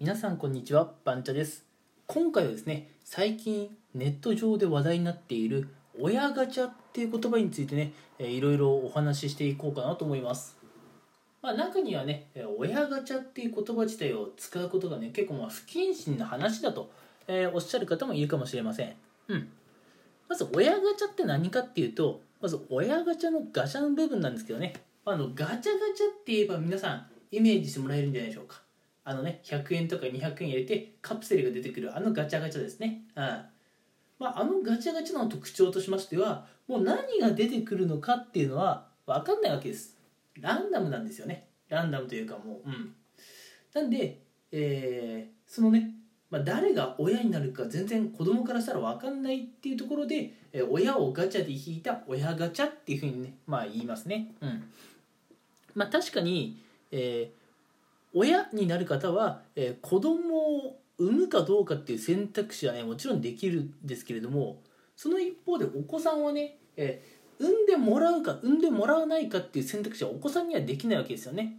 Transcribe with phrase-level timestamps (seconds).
[0.00, 1.64] 皆さんこんにちはバンチャです。
[2.08, 5.68] 今回はですね最近ネット上で話題になっている
[6.00, 10.56] 親ガチャっていう言葉についてねいろいろお話ししていこうかなと思います。
[11.40, 12.26] まあ中にはね
[12.58, 16.90] 親ガチャっていう言葉自体を使うことがね結構まあ不謹慎な話だと、
[17.28, 18.96] えーおっしゃる方もいるかもしれません。
[19.28, 19.48] うん。
[20.28, 24.74] まず親ガチャって何かっていうとまず親ガチャのガチャの部分なんですけどね。
[25.04, 25.70] あのガチャガチャ
[26.08, 28.63] って言えば皆さんイメージしてもらえるんじゃないでしょうか。
[29.04, 33.02] あのね100円とか200円入れてカプセルが出てくるあのガチャガチャですね。
[33.14, 33.24] うん。
[34.18, 39.96] まあ、あのガチャガチャの特徴としましてはもう何が出てくるのかっていうのは分かんないわけです。
[40.40, 41.48] ランダムなんですよね。
[41.68, 42.94] ランダムというかもううん。
[43.74, 45.90] なんで、えーそのね、
[46.30, 54.32] まあ、誰が親になるか全然子供からしたら分かんないっていうところで、えー親をガチャで引いた親ガチャっていうふうにねまあ言いますね。
[54.40, 54.64] うん。
[55.74, 57.43] まあ確かに、えー
[58.14, 64.62] 親になる方は、えー子供を産むかどうかっていう選択肢はねもちろんできるんですけれども
[64.94, 71.58] その一方でお子さんはね、えー産んでもらうか産んでもらわないかっていう選択肢はお子さんにはできないわけですよね。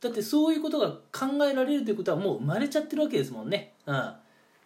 [0.00, 3.74] だってそういうことが考えられるということはもう生まれちゃってるわけですもんね。
[3.86, 4.12] うん。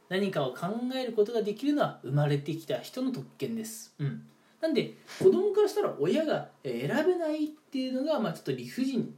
[0.09, 3.95] 何かを考えることができるのは生まれてきた人の特権です。
[3.99, 4.23] うん。
[4.61, 9.15] なんで子供からしたら親が選べないっていうのがまあちょっと理不尽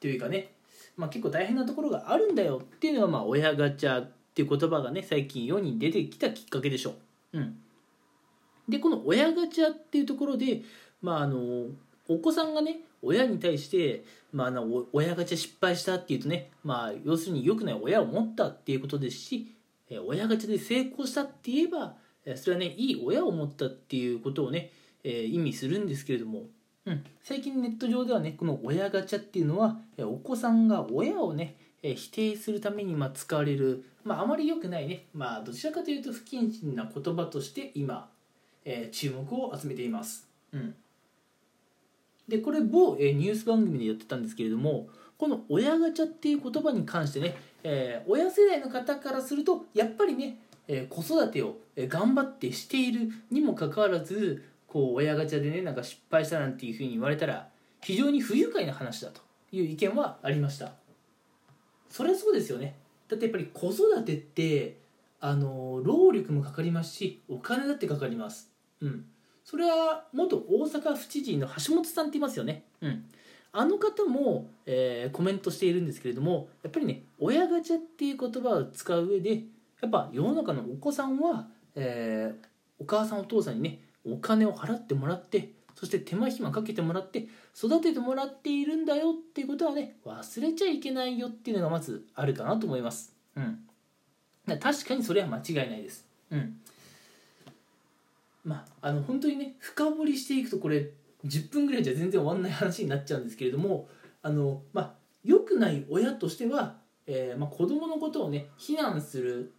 [0.00, 0.52] というかね
[0.98, 6.94] まあ、結構大変なところがあるんだよっていうのが、まあ、親ガチャっていう言葉がね最近世に出てきたきっかけでしょ
[7.32, 7.38] う。
[7.38, 7.56] うん、
[8.68, 10.62] でこの親ガチャっていうところで、
[11.00, 11.66] まあ、あの
[12.08, 19.54] お子さんがね親に対して、まあ、あのお親ガチャ失敗したっていうとね、まあ、要するに良くない親を持ったっていうことですし
[19.88, 24.72] えー親ガチャで成功したって言えばえーそれはねいい親を持ったっていうことをね、
[25.04, 26.46] えー意味するんですけれども
[26.88, 38.08] うん、最近ネット上ではねこの親ガチャっていうのはお子さんが親をね否定するためにま使われる、まあ、あまり良くないね、まあ、どちらかというと不謹慎な言葉として今、
[38.64, 40.74] えー注目を集めています、うん、
[42.26, 57.48] でこれ某、えニュース番組でやってたんですけれどもこの親ガチャっていう言葉に関してね、えー親世代の方からするとやっぱりね、え子育てを頑張ってしているにもかかわらずこう親ガチャでねなんか失敗したなんていうふうに言われたら
[57.80, 60.72] 非常に不愉快な話だという意見はありました。
[61.88, 62.76] それはそうですよね。
[63.08, 64.76] だってやっぱり子育てって
[65.20, 68.50] あの労力もかかりますしお金だってかかります。
[68.80, 69.06] うん。
[69.44, 72.64] それは元大阪府知事の橋本さんって言いますよね。
[72.82, 73.04] うん。
[73.50, 79.42] あの方も、えーコメントしているんですけれどもやっぱりね親ガチャっていう言葉を使う上で
[79.80, 82.46] やっぱ世の中のお子さんは、えー
[82.80, 83.80] お母さんお父さんにね
[84.12, 93.14] お金を払ってもらってそして手間暇かけてもらって育ててもらっているんだよっていうことはね忘れちゃいけないよっていうのがまずあるかなと思います。
[93.36, 93.60] うん。
[94.46, 96.04] だ確かにそれは間違いないです。
[96.30, 96.56] うん。
[98.44, 100.90] まああの本当にね深掘りしていくとこれ
[101.24, 103.88] 10分ぐらいじゃ全然終わんない話になっちゃうんですけれども
[104.22, 104.92] あのまあ
[105.24, 106.76] 良くない親としては、
[107.06, 109.52] えーまあ、子供のことをね非難する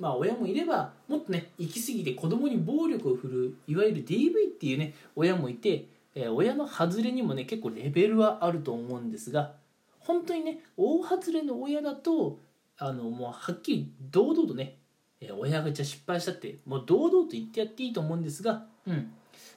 [0.00, 5.84] まあ親もいればもっとね行き過ぎて子供に暴力を振るういわゆる DV っていうね親もいて、
[6.14, 9.52] えー親の外れにもね結構レベルはあると思うんですが
[10.00, 12.38] 本当にね大外れの親だと
[12.78, 14.76] あのもうはっきり堂々とね
[15.20, 19.12] え親がじゃ失敗したってもう堂々と言ってやっていいと思うんですが、うん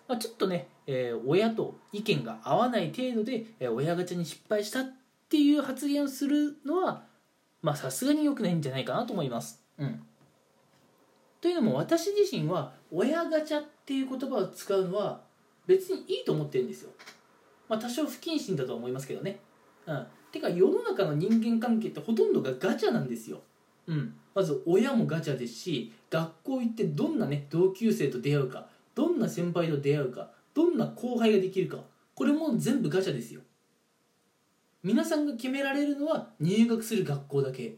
[0.08, 4.86] まあ、ちょっとね、えー親と意見が合わない程度で、えー親ガチャに失敗したっ
[5.30, 7.04] ていう発言をするのは
[7.76, 9.64] さすがに良くないんじゃないかなと思います。
[9.78, 10.04] うん、
[11.44, 15.20] というのも私自身は親ガチャっていう言葉を使うのは
[15.68, 16.92] 別にいいと思ってるんですよ。
[17.68, 19.42] まあ多少不謹慎だとは思いますけどね。
[19.86, 23.42] うん、てか世の中の人間関係ってほとんどがガチャなんですよ。
[23.88, 31.80] うん、まず親もガチャですし学校行ってどんなね同級生と出会うかどんな先輩と出会うかどんな後輩ができるか
[32.16, 33.42] これも全部ガチャですよ
[34.82, 37.76] 皆さんが決められるのは入学する学校だけ、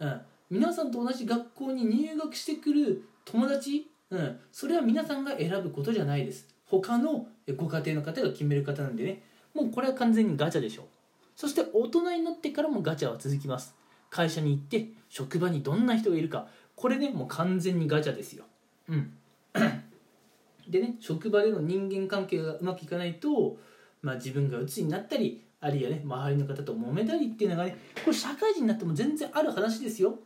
[0.00, 0.20] うん、
[0.50, 6.48] 皆さんと同じ学校に入学してくる友達、うん、それは皆さんが選ぶことじゃないです。
[6.66, 7.26] 他の
[7.56, 9.22] ご家庭の方が決める方なんでね。
[9.54, 10.86] もうこれは完全にガチャでしょう。
[11.34, 13.74] そして大人になってからもガチャは続きます。
[14.10, 16.46] 会社に行って職場にどんな人がいるか。
[16.76, 18.44] これねもう完全にガチャですよ。
[18.88, 19.12] うん。
[20.68, 23.58] でね職場での人間関係がうまくいかないと、
[24.02, 30.18] まあ、自分が鬱になったりあるいはね周りの方と揉めたりっていうのがねこれ社会人になっても全然ある話ですよ。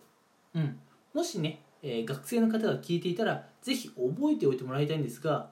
[0.55, 0.79] うん。
[1.15, 5.51] もしね、えー学生の方が聞いていたらぜひ覚えておいてもらいたいんですが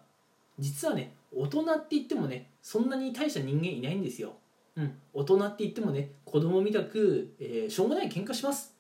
[0.59, 4.35] 実はね大人って言ってもねそんなに大した人間いないんですよ。
[4.77, 8.75] うん、大人って言ってもね子供みたく、えーしょうもない喧嘩します。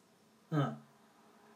[0.50, 0.76] うん。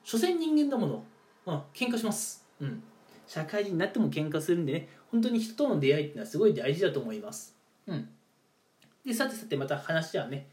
[0.05, 1.05] 所詮人間だもの。
[1.47, 1.55] うん。
[1.73, 2.44] 喧嘩します。
[2.61, 2.82] うん。
[3.26, 7.55] 社会人になっても喧嘩するんでね本当に人との出会いっていうのはすごい大事だと思います。
[7.87, 8.09] うん。
[9.05, 10.49] でさてさてまた話はね、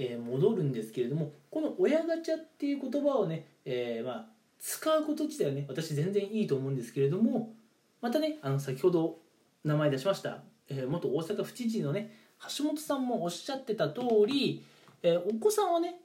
[0.00, 4.26] えー戻るんですけれどもこの親ガチャっていう言葉をね、えーまあ、
[4.60, 7.52] 使うこと自体はね私全然いいと思うんですけれども
[8.00, 9.18] またねあの先ほど
[9.64, 12.14] 名前出しました、え元大阪府知事のね
[12.56, 14.64] 橋本さんもおっしゃってた通り、
[15.02, 15.96] えお子さんはね、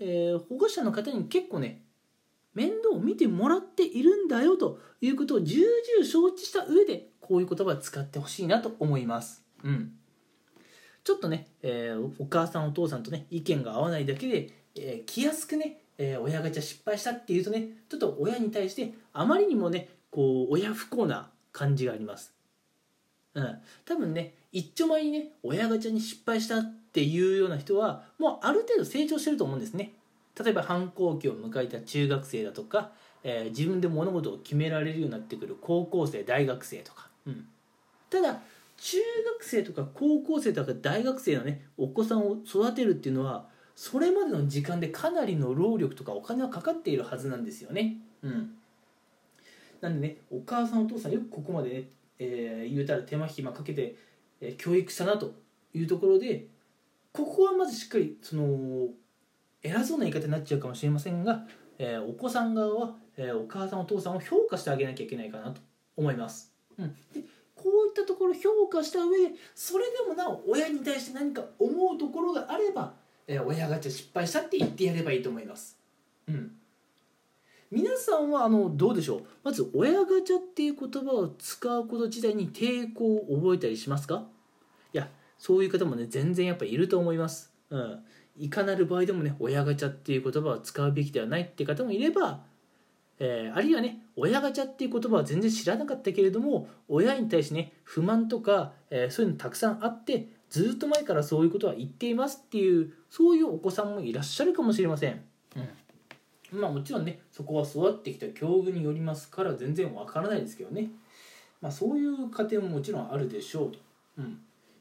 [0.00, 1.82] え保護者の方に結構ね
[2.54, 9.44] 面倒を見てもらっているんだよということを重々承知した上でこういう言葉を使ってほしいなと思います。
[9.62, 9.92] うん
[11.04, 22.32] ちょっとね、えーお母さんお父さんとね意見が合わないだけで、えー気安くね、えー親ガチャ失敗したっていうとねちょっと親に対してあまりにもねこう親不幸な感じがあります。
[23.34, 29.92] うん、多分ね一丁前にね親ガチャに失敗したっていうような人はもうある程度成長してると思うんですね。
[30.42, 32.90] 例えば反抗期を迎えた中学生だとか、
[33.22, 37.46] えー自分で物事を決められるようになってくる高校生大学生とか、うん、
[38.10, 38.40] ただ
[38.76, 38.98] 中
[39.40, 47.96] 学生とか高校生とか大学生のねお子さんを育てるっていうのはそれまでの時間でかなりの労力とかお金はかかっているはずなんですよね。
[48.22, 48.54] うん、
[49.80, 51.84] なんでねお母さんお父さんよくここまでね、
[52.18, 53.96] えー言うたら手間暇かけて、
[54.40, 55.34] えー教育したなと
[55.74, 56.46] いうところで
[57.12, 58.88] ここはまずしっかりその
[59.62, 61.46] 偉そうな言い方になっちゃうかもしれませんが、
[61.78, 65.60] えーお子さん側は、えお母さんお父さんを評価してあげなきゃいけないかなと
[65.96, 66.52] 思います。
[66.78, 67.24] うん、で
[67.62, 72.94] こういったところ評価した上でそれでもなお親に対して何か思うところがあれば、
[73.26, 75.78] えー親ガチャ失敗したって言ってやればいいと思います。
[76.28, 76.52] うん
[77.70, 79.22] 皆さんはあのどうでしょう？
[79.42, 84.26] まず親ガチャっていう言葉を使うこと自体に抵抗を覚えたりしますか？
[84.92, 87.50] いやそういう方もね全然やっぱいると思います。
[87.70, 88.00] うん
[88.36, 92.40] いかなる場合でもね親ガチャっていう言葉を使うべきではないって方もいれば、
[93.18, 105.22] えーあるいはね親ガチャっていう言葉は全然知らなかったけれども親に対してね不満とか、えーそういうのたくさんあってずっと前からそういうことは言っていますっていうそういうお子さんもいらっしゃるかもしれません。
[106.52, 110.90] うん、まあもちろんねそこは育ってきた境遇によりますから全然わからないですけどね、
[111.60, 113.78] まあ、そういう家庭ももちろんあるでしょうと、
[114.18, 114.38] うん、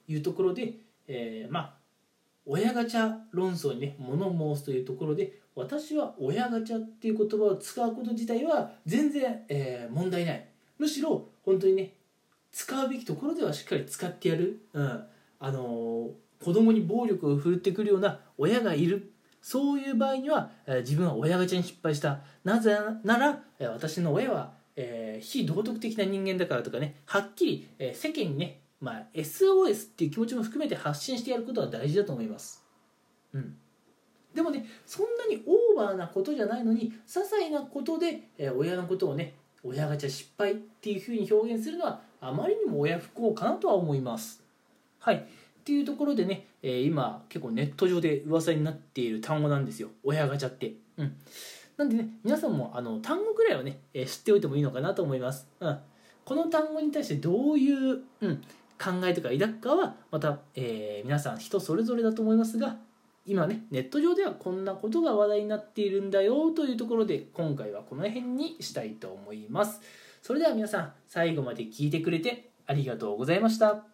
[0.08, 0.74] いうところで、
[1.08, 1.82] えーまあ
[2.46, 10.48] 親ガチャ論争にね物申すというところで私は親ガチャっていう言葉を使うこと自体は全然、えー問題ない。
[10.78, 11.94] むしろ本当にね
[12.52, 15.04] 使うべきところではしっかり使ってやる、うん。
[15.40, 16.12] あのー
[16.44, 19.12] 子供に暴力を振るってくるような親がいる。
[19.44, 22.22] そういう場合には、えー自分は親ガチャに失敗した。
[22.44, 32.64] なぜなら、えー私の親は、えー非道徳的な人間だからとかねはっきり、えー世間にね、まあ、SOS っていう気持ちも含めて発信してやることは大事だと思います。
[33.34, 33.56] うん。
[34.34, 39.34] でもねそんなにオーバーなことじゃないのに些細なことで、え親のことをね
[39.64, 44.44] 親ガチャ失敗っていうふうに表現するのはあまりにも親不幸かなとは思います。
[45.00, 45.16] はい
[45.62, 50.74] っていうところでね、えー今結構ネット上で噂になっている単語なんですよ親ガチャって。
[50.98, 51.16] うん
[51.78, 55.48] なんでね皆さんもあの単語ぐらいはね、えー知っておいてもいいのかなと思います。
[55.60, 55.78] うん、
[56.26, 58.38] この単語に対してどういう、うん、
[58.80, 62.78] 考えとか抱くかはまた、えー皆さん人それぞれだと思いますが
[63.26, 69.82] 今ねネット上ではこんなことが話題になっているんだよというところで今回はこの辺にしたいと思います。
[70.22, 73.91] それでは皆さん最後まで聞いてくれてありがとうございました。